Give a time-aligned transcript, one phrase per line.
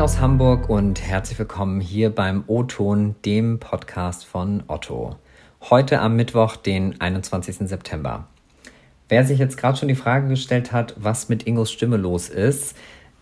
[0.00, 5.16] Moin aus Hamburg und herzlich willkommen hier beim O-Ton, dem Podcast von Otto.
[5.68, 7.68] Heute am Mittwoch, den 21.
[7.68, 8.26] September.
[9.10, 12.78] Wer sich jetzt gerade schon die Frage gestellt hat, was mit Ingos Stimme los ist,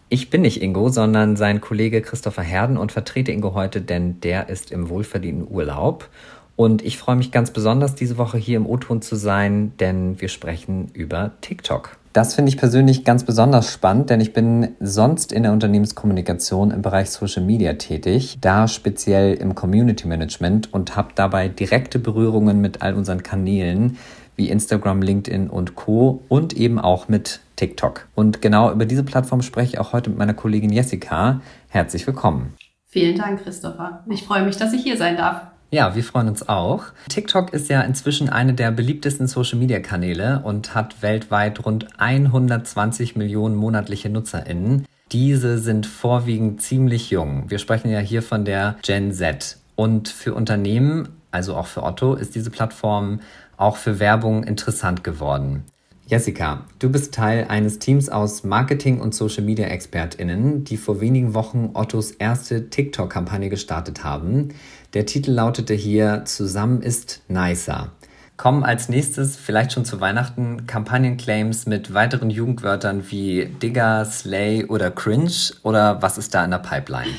[0.09, 4.49] ich bin nicht Ingo, sondern sein Kollege Christopher Herden und vertrete Ingo heute, denn der
[4.49, 6.09] ist im wohlverdienten Urlaub.
[6.55, 10.29] Und ich freue mich ganz besonders, diese Woche hier im O-Ton zu sein, denn wir
[10.29, 11.98] sprechen über TikTok.
[12.13, 16.83] Das finde ich persönlich ganz besonders spannend, denn ich bin sonst in der Unternehmenskommunikation im
[16.83, 22.83] Bereich Social Media tätig, da speziell im Community Management und habe dabei direkte Berührungen mit
[22.83, 23.99] all unseren Kanälen
[24.37, 26.23] wie Instagram, LinkedIn und Co.
[26.29, 28.09] und eben auch mit TikTok.
[28.15, 31.41] Und genau über diese Plattform spreche ich auch heute mit meiner Kollegin Jessica.
[31.69, 32.55] Herzlich willkommen.
[32.87, 34.05] Vielen Dank, Christopher.
[34.09, 35.43] Ich freue mich, dass ich hier sein darf.
[35.71, 36.85] Ja, wir freuen uns auch.
[37.11, 44.09] TikTok ist ja inzwischen eine der beliebtesten Social-Media-Kanäle und hat weltweit rund 120 Millionen monatliche
[44.09, 44.87] Nutzerinnen.
[45.13, 47.51] Diese sind vorwiegend ziemlich jung.
[47.51, 49.59] Wir sprechen ja hier von der Gen Z.
[49.77, 53.21] Und für Unternehmen, also auch für Otto, ist diese Plattform
[53.59, 55.65] auch für Werbung interessant geworden.
[56.09, 62.13] Jessica, du bist Teil eines Teams aus Marketing- und Social-Media-ExpertInnen, die vor wenigen Wochen Ottos
[62.13, 64.55] erste TikTok-Kampagne gestartet haben.
[64.95, 67.93] Der Titel lautete hier Zusammen ist nicer.
[68.39, 74.91] Kommen als nächstes, vielleicht schon zu Weihnachten, Kampagnenclaims mit weiteren Jugendwörtern wie Digger, Slay oder
[74.91, 75.31] Cringe?
[75.63, 77.11] Oder was ist da in der Pipeline?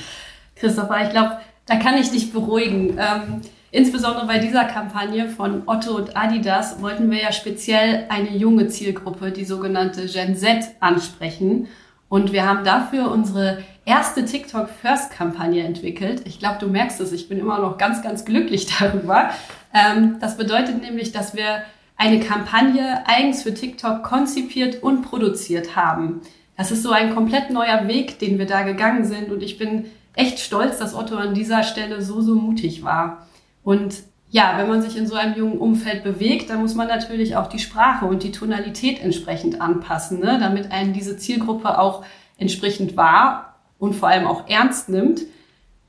[0.56, 2.98] Christopher, ich glaube, da kann ich dich beruhigen.
[2.98, 8.68] Ähm, insbesondere bei dieser Kampagne von Otto und Adidas wollten wir ja speziell eine junge
[8.70, 11.68] Zielgruppe, die sogenannte Gen Z, ansprechen.
[12.10, 16.24] Und wir haben dafür unsere erste TikTok First Kampagne entwickelt.
[16.26, 19.30] Ich glaube, du merkst es, ich bin immer noch ganz, ganz glücklich darüber.
[19.74, 21.64] Ähm, das bedeutet nämlich, dass wir
[21.96, 26.22] eine Kampagne eigens für TikTok konzipiert und produziert haben.
[26.58, 29.32] Das ist so ein komplett neuer Weg, den wir da gegangen sind.
[29.32, 33.28] Und ich bin echt stolz, dass Otto an dieser Stelle so, so mutig war.
[33.64, 33.96] Und
[34.32, 37.48] ja, wenn man sich in so einem jungen Umfeld bewegt, dann muss man natürlich auch
[37.48, 40.38] die Sprache und die Tonalität entsprechend anpassen, ne?
[40.40, 42.06] damit einen diese Zielgruppe auch
[42.38, 45.22] entsprechend wahr und vor allem auch ernst nimmt.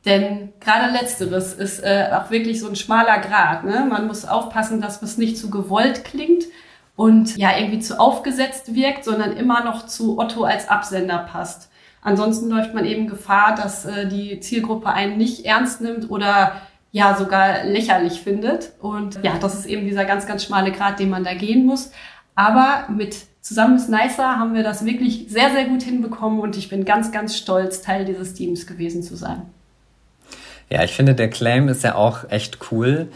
[0.07, 3.65] Denn gerade letzteres ist äh, auch wirklich so ein schmaler Grad.
[3.65, 3.87] Ne?
[3.89, 6.45] Man muss aufpassen, dass es nicht zu gewollt klingt
[6.97, 11.71] und ja irgendwie zu aufgesetzt wirkt, sondern immer noch zu Otto als Absender passt.
[12.03, 16.63] Ansonsten läuft man eben Gefahr, dass äh, die Zielgruppe einen nicht ernst nimmt oder
[16.93, 18.73] ja sogar lächerlich findet.
[18.81, 21.93] Und ja, das ist eben dieser ganz, ganz schmale Grad, den man da gehen muss.
[22.35, 26.69] Aber mit Zusammen ist Nicer haben wir das wirklich sehr, sehr gut hinbekommen und ich
[26.69, 29.43] bin ganz, ganz stolz, Teil dieses Teams gewesen zu sein.
[30.69, 33.09] Ja, ich finde, der Claim ist ja auch echt cool.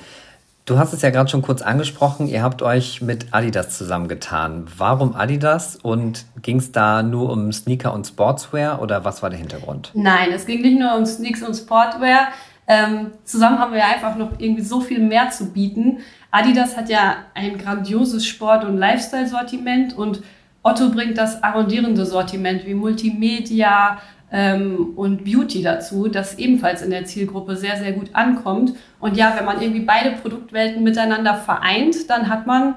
[0.64, 4.66] Du hast es ja gerade schon kurz angesprochen, ihr habt euch mit Adidas zusammengetan.
[4.78, 9.38] Warum Adidas und ging es da nur um Sneaker und Sportswear oder was war der
[9.38, 9.90] Hintergrund?
[9.92, 12.28] Nein, es ging nicht nur um Sneaks und Sportwear.
[12.66, 15.98] Ähm, zusammen haben wir einfach noch irgendwie so viel mehr zu bieten.
[16.30, 20.22] Adidas hat ja ein grandioses Sport- und Lifestyle-Sortiment und
[20.62, 23.98] Otto bringt das arrondierende Sortiment wie Multimedia
[24.32, 28.72] ähm, und Beauty dazu, das ebenfalls in der Zielgruppe sehr, sehr gut ankommt.
[28.98, 32.76] Und ja, wenn man irgendwie beide Produktwelten miteinander vereint, dann hat man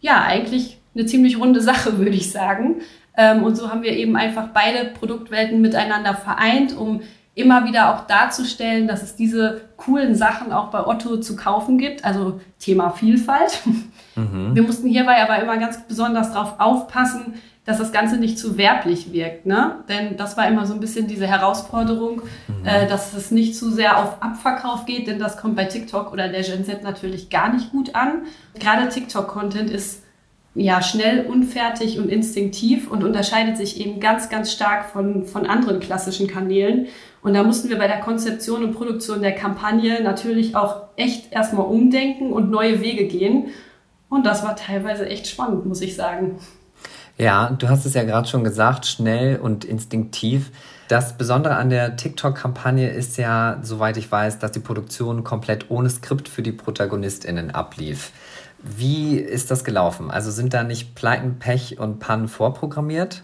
[0.00, 2.82] ja eigentlich eine ziemlich runde Sache, würde ich sagen.
[3.16, 7.00] Ähm, und so haben wir eben einfach beide Produktwelten miteinander vereint, um
[7.34, 12.04] immer wieder auch darzustellen, dass es diese coolen Sachen auch bei Otto zu kaufen gibt.
[12.04, 13.60] Also Thema Vielfalt.
[14.16, 14.54] Mhm.
[14.54, 17.34] Wir mussten hierbei aber immer ganz besonders darauf aufpassen,
[17.64, 19.46] dass das Ganze nicht zu werblich wirkt.
[19.46, 19.78] Ne?
[19.88, 22.64] Denn das war immer so ein bisschen diese Herausforderung, mhm.
[22.64, 26.28] äh, dass es nicht zu sehr auf Abverkauf geht, denn das kommt bei TikTok oder
[26.28, 28.22] der Gen Z natürlich gar nicht gut an.
[28.58, 30.04] Gerade TikTok-Content ist
[30.54, 35.80] ja, schnell, unfertig und instinktiv und unterscheidet sich eben ganz, ganz stark von, von anderen
[35.80, 36.86] klassischen Kanälen.
[37.24, 41.64] Und da mussten wir bei der Konzeption und Produktion der Kampagne natürlich auch echt erstmal
[41.64, 43.46] umdenken und neue Wege gehen.
[44.10, 46.38] Und das war teilweise echt spannend, muss ich sagen.
[47.16, 50.50] Ja, du hast es ja gerade schon gesagt, schnell und instinktiv.
[50.88, 55.88] Das Besondere an der TikTok-Kampagne ist ja, soweit ich weiß, dass die Produktion komplett ohne
[55.88, 58.12] Skript für die ProtagonistInnen ablief.
[58.58, 60.10] Wie ist das gelaufen?
[60.10, 63.22] Also sind da nicht Pleiten, Pech und Pannen vorprogrammiert?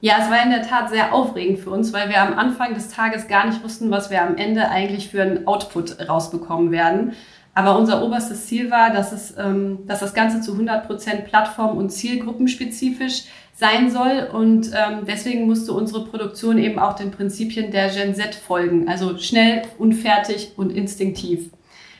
[0.00, 2.90] Ja, es war in der Tat sehr aufregend für uns, weil wir am Anfang des
[2.90, 7.14] Tages gar nicht wussten, was wir am Ende eigentlich für einen Output rausbekommen werden.
[7.52, 11.76] Aber unser oberstes Ziel war, dass, es, ähm, dass das Ganze zu 100 Prozent plattform-
[11.76, 13.24] und zielgruppenspezifisch
[13.56, 14.28] sein soll.
[14.32, 18.88] Und ähm, deswegen musste unsere Produktion eben auch den Prinzipien der Gen Z folgen.
[18.88, 21.50] Also schnell, unfertig und instinktiv.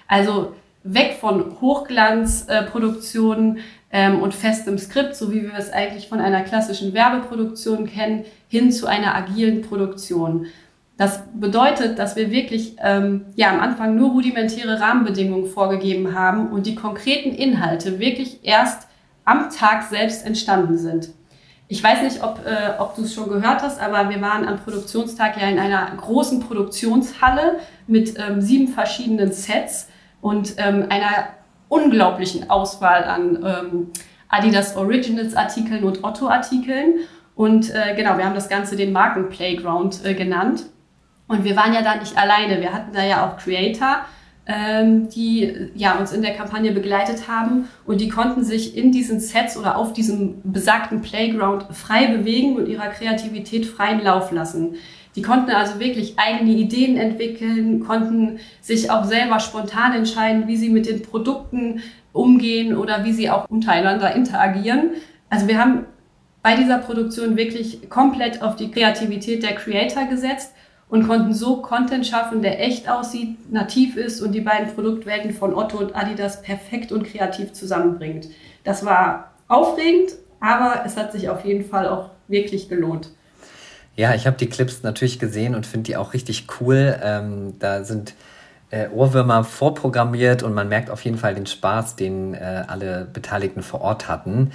[0.06, 0.54] Also
[0.84, 3.58] weg von Hochglanzproduktionen
[3.90, 8.70] ähm, und festem Skript, so wie wir es eigentlich von einer klassischen Werbeproduktion kennen, hin
[8.70, 10.46] zu einer agilen Produktion.
[10.96, 16.66] Das bedeutet, dass wir wirklich ähm, ja am Anfang nur rudimentäre Rahmenbedingungen vorgegeben haben und
[16.66, 18.88] die konkreten Inhalte wirklich erst
[19.24, 21.10] am Tag selbst entstanden sind.
[21.68, 24.58] Ich weiß nicht, ob, äh, ob du es schon gehört hast, aber wir waren am
[24.58, 29.88] Produktionstag ja in einer großen Produktionshalle mit ähm, sieben verschiedenen Sets
[30.20, 31.28] und ähm, einer
[31.68, 33.86] unglaublichen Auswahl an ähm,
[34.28, 37.00] Adidas Originals Artikeln und Otto Artikeln.
[37.34, 40.66] Und äh, genau, wir haben das Ganze den Markenplayground äh, genannt.
[41.28, 42.60] Und wir waren ja da nicht alleine.
[42.60, 43.98] Wir hatten da ja auch Creator,
[44.46, 47.68] ähm, die ja, uns in der Kampagne begleitet haben.
[47.86, 52.66] Und die konnten sich in diesen Sets oder auf diesem besagten Playground frei bewegen und
[52.66, 54.76] ihrer Kreativität freien Lauf lassen.
[55.16, 60.68] Die konnten also wirklich eigene Ideen entwickeln, konnten sich auch selber spontan entscheiden, wie sie
[60.68, 61.82] mit den Produkten
[62.12, 64.90] umgehen oder wie sie auch untereinander interagieren.
[65.30, 65.86] Also wir haben
[66.42, 70.54] bei dieser Produktion wirklich komplett auf die Kreativität der Creator gesetzt
[70.88, 75.54] und konnten so Content schaffen, der echt aussieht, nativ ist und die beiden Produktwelten von
[75.54, 78.28] Otto und Adidas perfekt und kreativ zusammenbringt.
[78.64, 83.10] Das war aufregend, aber es hat sich auf jeden Fall auch wirklich gelohnt.
[83.98, 86.96] Ja, ich habe die Clips natürlich gesehen und finde die auch richtig cool.
[87.02, 88.14] Ähm, da sind
[88.70, 93.60] äh, Ohrwürmer vorprogrammiert und man merkt auf jeden Fall den Spaß, den äh, alle Beteiligten
[93.60, 94.52] vor Ort hatten.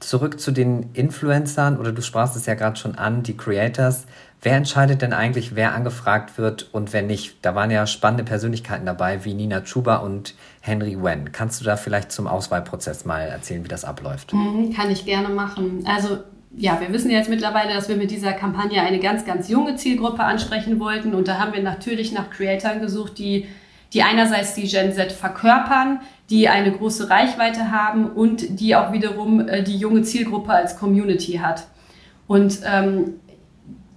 [0.00, 4.06] Zurück zu den Influencern oder du sprachst es ja gerade schon an, die Creators.
[4.42, 7.36] Wer entscheidet denn eigentlich, wer angefragt wird und wer nicht?
[7.42, 11.30] Da waren ja spannende Persönlichkeiten dabei, wie Nina Chuba und Henry Wen.
[11.30, 14.32] Kannst du da vielleicht zum Auswahlprozess mal erzählen, wie das abläuft?
[14.32, 15.84] Mhm, kann ich gerne machen.
[15.86, 16.18] Also
[16.56, 20.22] ja, wir wissen jetzt mittlerweile, dass wir mit dieser Kampagne eine ganz, ganz junge Zielgruppe
[20.22, 21.14] ansprechen wollten.
[21.14, 23.46] Und da haben wir natürlich nach Creatoren gesucht, die,
[23.92, 29.48] die einerseits die Gen Z verkörpern, die eine große Reichweite haben und die auch wiederum
[29.48, 31.66] äh, die junge Zielgruppe als Community hat.
[32.26, 33.14] Und ähm,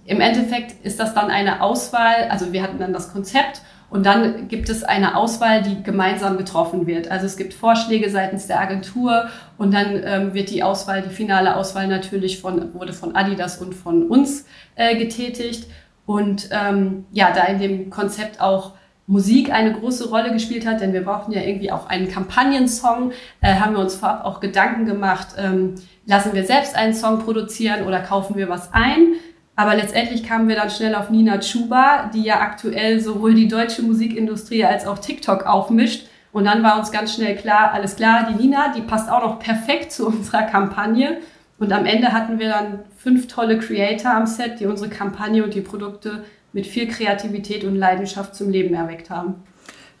[0.04, 4.48] im Endeffekt ist das dann eine Auswahl, also wir hatten dann das Konzept und dann
[4.48, 7.10] gibt es eine Auswahl, die gemeinsam getroffen wird.
[7.10, 11.56] Also es gibt Vorschläge seitens der Agentur und dann ähm, wird die Auswahl, die finale
[11.56, 14.44] Auswahl natürlich von, wurde von Adidas und von uns
[14.74, 15.68] äh, getätigt.
[16.04, 18.72] Und ähm, ja, da in dem Konzept auch
[19.06, 23.54] Musik eine große Rolle gespielt hat, denn wir brauchten ja irgendwie auch einen Kampagnensong, äh,
[23.54, 28.00] haben wir uns vorab auch Gedanken gemacht, ähm, lassen wir selbst einen Song produzieren oder
[28.00, 29.14] kaufen wir was ein?
[29.58, 33.82] Aber letztendlich kamen wir dann schnell auf Nina Chuba, die ja aktuell sowohl die deutsche
[33.82, 36.06] Musikindustrie als auch TikTok aufmischt.
[36.30, 39.40] Und dann war uns ganz schnell klar, alles klar, die Nina, die passt auch noch
[39.40, 41.16] perfekt zu unserer Kampagne.
[41.58, 45.54] Und am Ende hatten wir dann fünf tolle Creator am Set, die unsere Kampagne und
[45.54, 46.22] die Produkte
[46.52, 49.42] mit viel Kreativität und Leidenschaft zum Leben erweckt haben.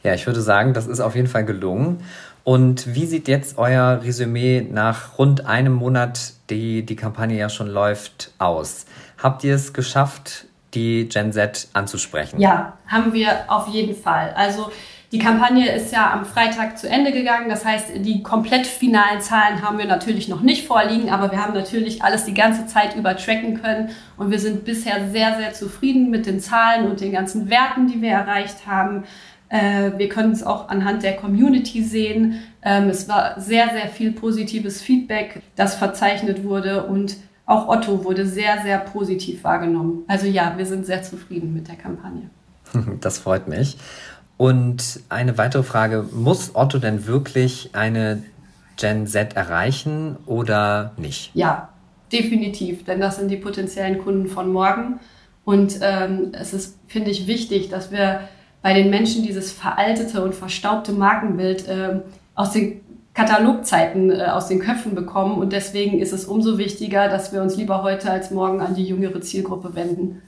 [0.04, 2.04] Ja, ich würde sagen, das ist auf jeden Fall gelungen.
[2.44, 7.68] Und wie sieht jetzt euer Resümee nach rund einem Monat, die die Kampagne ja schon
[7.68, 8.86] läuft, aus?
[9.22, 12.40] Habt ihr es geschafft, die Gen Z anzusprechen?
[12.40, 14.32] Ja, haben wir auf jeden Fall.
[14.36, 14.70] Also
[15.10, 17.48] die Kampagne ist ja am Freitag zu Ende gegangen.
[17.48, 21.54] Das heißt, die komplett finalen Zahlen haben wir natürlich noch nicht vorliegen, aber wir haben
[21.54, 26.10] natürlich alles die ganze Zeit über tracken können und wir sind bisher sehr, sehr zufrieden
[26.10, 29.04] mit den Zahlen und den ganzen Werten, die wir erreicht haben.
[29.48, 32.40] Äh, wir können es auch anhand der Community sehen.
[32.62, 37.16] Ähm, es war sehr, sehr viel positives Feedback, das verzeichnet wurde und
[37.46, 40.04] auch Otto wurde sehr, sehr positiv wahrgenommen.
[40.06, 42.30] Also ja, wir sind sehr zufrieden mit der Kampagne.
[43.00, 43.78] Das freut mich.
[44.36, 48.22] Und eine weitere Frage, muss Otto denn wirklich eine
[48.76, 51.30] Gen Z erreichen oder nicht?
[51.34, 51.70] Ja,
[52.12, 55.00] definitiv, denn das sind die potenziellen Kunden von morgen.
[55.44, 58.20] Und ähm, es ist, finde ich, wichtig, dass wir
[58.62, 62.00] bei den Menschen dieses veraltete und verstaubte Markenbild äh,
[62.34, 62.80] aus den
[63.14, 65.38] Katalogzeiten äh, aus den Köpfen bekommen.
[65.38, 68.84] Und deswegen ist es umso wichtiger, dass wir uns lieber heute als morgen an die
[68.84, 70.22] jüngere Zielgruppe wenden.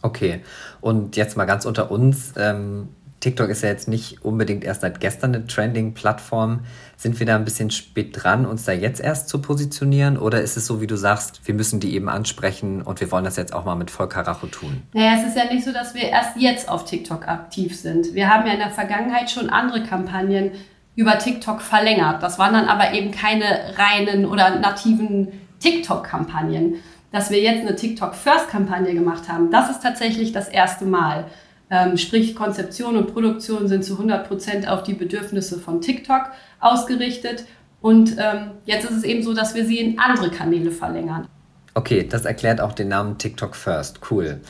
[0.00, 0.40] Okay,
[0.80, 2.34] und jetzt mal ganz unter uns.
[2.36, 2.88] Ähm,
[3.24, 6.60] TikTok ist ja jetzt nicht unbedingt erst seit gestern eine Trending-Plattform.
[6.98, 10.18] Sind wir da ein bisschen spät dran, uns da jetzt erst zu positionieren?
[10.18, 13.24] Oder ist es so, wie du sagst, wir müssen die eben ansprechen und wir wollen
[13.24, 14.82] das jetzt auch mal mit voll Karacho tun?
[14.92, 18.12] Naja, es ist ja nicht so, dass wir erst jetzt auf TikTok aktiv sind.
[18.12, 20.50] Wir haben ja in der Vergangenheit schon andere Kampagnen
[20.94, 22.22] über TikTok verlängert.
[22.22, 25.28] Das waren dann aber eben keine reinen oder nativen
[25.60, 26.74] TikTok-Kampagnen.
[27.10, 31.24] Dass wir jetzt eine TikTok-First-Kampagne gemacht haben, das ist tatsächlich das erste Mal.
[31.70, 36.30] Ähm, sprich, Konzeption und Produktion sind zu 100 Prozent auf die Bedürfnisse von TikTok
[36.60, 37.46] ausgerichtet.
[37.80, 41.26] Und ähm, jetzt ist es eben so, dass wir sie in andere Kanäle verlängern.
[41.74, 44.00] Okay, das erklärt auch den Namen TikTok First.
[44.10, 44.40] Cool.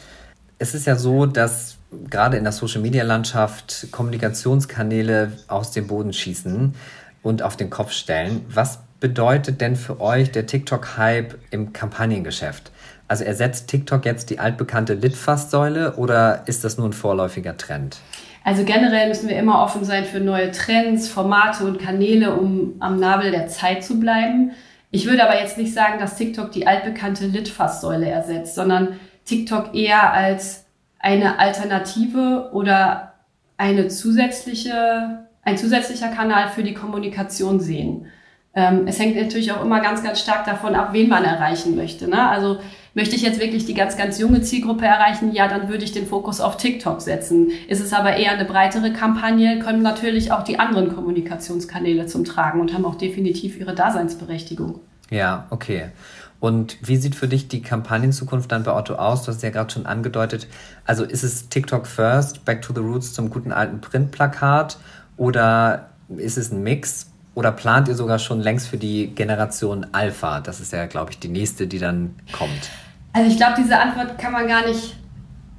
[0.58, 1.78] Es ist ja so, dass
[2.10, 6.74] gerade in der Social-Media-Landschaft Kommunikationskanäle aus dem Boden schießen
[7.22, 8.44] und auf den Kopf stellen.
[8.48, 12.70] Was bedeutet denn für euch der TikTok-Hype im Kampagnengeschäft?
[13.14, 17.98] Also ersetzt TikTok jetzt die altbekannte Litfaßsäule oder ist das nur ein vorläufiger Trend?
[18.42, 22.98] Also generell müssen wir immer offen sein für neue Trends, Formate und Kanäle, um am
[22.98, 24.50] Nabel der Zeit zu bleiben.
[24.90, 30.12] Ich würde aber jetzt nicht sagen, dass TikTok die altbekannte Litfaßsäule ersetzt, sondern TikTok eher
[30.12, 30.64] als
[30.98, 33.12] eine Alternative oder
[33.56, 38.06] eine zusätzliche, ein zusätzlicher Kanal für die Kommunikation sehen.
[38.54, 42.08] Ähm, es hängt natürlich auch immer ganz, ganz stark davon ab, wen man erreichen möchte.
[42.08, 42.28] Ne?
[42.28, 42.58] Also
[42.94, 46.06] möchte ich jetzt wirklich die ganz, ganz junge Zielgruppe erreichen, ja, dann würde ich den
[46.06, 47.50] Fokus auf TikTok setzen.
[47.68, 52.60] Ist es aber eher eine breitere Kampagne, kommen natürlich auch die anderen Kommunikationskanäle zum Tragen
[52.60, 54.80] und haben auch definitiv ihre Daseinsberechtigung.
[55.10, 55.86] Ja, okay.
[56.40, 59.22] Und wie sieht für dich die Kampagnenzukunft dann bei Otto aus?
[59.22, 60.46] Du hast ja gerade schon angedeutet.
[60.84, 64.78] Also ist es TikTok First, Back to the Roots zum guten alten Printplakat
[65.16, 67.10] oder ist es ein Mix?
[67.34, 70.40] Oder plant ihr sogar schon längst für die Generation Alpha?
[70.40, 72.70] Das ist ja, glaube ich, die nächste, die dann kommt.
[73.12, 74.96] Also ich glaube, diese Antwort kann man gar nicht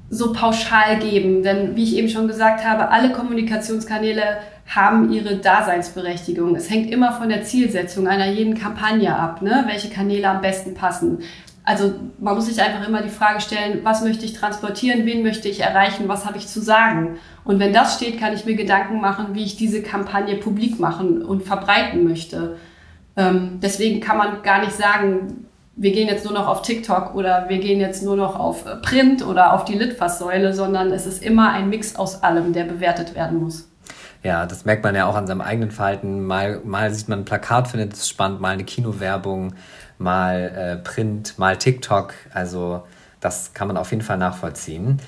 [0.10, 6.56] so pauschal geben, denn wie ich eben schon gesagt habe, alle Kommunikationskanäle haben ihre Daseinsberechtigung.
[6.56, 9.64] Es hängt immer von der Zielsetzung einer jeden Kampagne ab, ne?
[9.68, 11.20] welche Kanäle am besten passen.
[11.66, 15.50] Also man muss sich einfach immer die Frage stellen, was möchte ich transportieren, wen möchte
[15.50, 17.18] ich erreichen, was habe ich zu sagen.
[17.44, 21.24] Und wenn das steht, kann ich mir Gedanken machen, wie ich diese Kampagne publik machen
[21.24, 22.58] und verbreiten möchte.
[23.18, 27.50] Ähm, deswegen kann man gar nicht sagen, wir gehen jetzt nur noch auf TikTok oder
[27.50, 31.52] wir gehen jetzt nur noch auf Print oder auf die Litfaßsäule, sondern es ist immer
[31.52, 33.68] ein Mix aus allem, der bewertet werden muss.
[34.26, 36.26] Ja, das merkt man ja auch an seinem eigenen Verhalten.
[36.26, 39.54] Mal, mal sieht man ein Plakat, findet es spannend, mal eine Kinowerbung,
[40.00, 42.16] mal äh, Print, mal TikTok.
[42.34, 42.82] Also
[43.20, 45.00] das kann man auf jeden Fall nachvollziehen.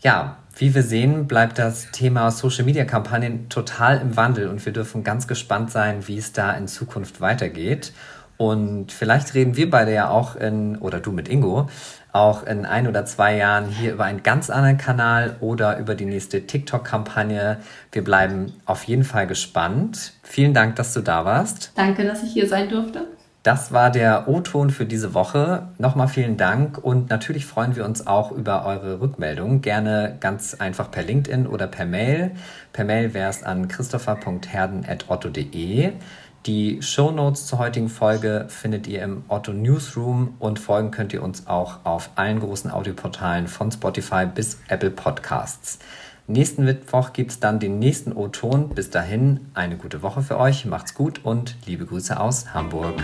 [0.00, 4.72] Ja, wie wir sehen, bleibt das Thema Social Media Kampagnen total im Wandel und wir
[4.72, 7.92] dürfen ganz gespannt sein, wie es da in Zukunft weitergeht.
[8.38, 11.68] Und vielleicht reden wir beide ja auch in, oder du mit Ingo,
[12.12, 16.04] auch in ein oder zwei Jahren hier über einen ganz anderen Kanal oder über die
[16.04, 17.56] nächste TikTok-Kampagne.
[17.90, 20.12] Wir bleiben auf jeden Fall gespannt.
[20.22, 21.72] Vielen Dank, dass du da warst.
[21.74, 23.06] Danke, dass ich hier sein durfte.
[23.42, 25.66] Das war der O-Ton für diese Woche.
[25.78, 29.62] Nochmal vielen Dank und natürlich freuen wir uns auch über eure Rückmeldung.
[29.62, 32.30] Gerne ganz einfach per LinkedIn oder per Mail.
[32.72, 35.92] Per Mail wäre es an christopher.herden.otto.de.
[36.46, 41.22] Die Show Notes zur heutigen Folge findet ihr im Otto Newsroom und folgen könnt ihr
[41.22, 45.78] uns auch auf allen großen Audioportalen von Spotify bis Apple Podcasts.
[46.26, 48.70] Nächsten Mittwoch gibt es dann den nächsten O-Ton.
[48.70, 52.96] Bis dahin eine gute Woche für euch, macht's gut und liebe Grüße aus Hamburg.